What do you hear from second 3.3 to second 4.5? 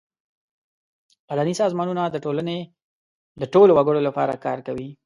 د ټولو وګړو لپاره